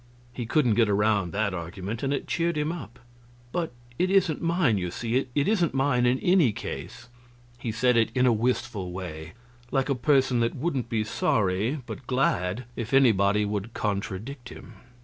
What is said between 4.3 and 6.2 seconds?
mine, you see it isn't mine, in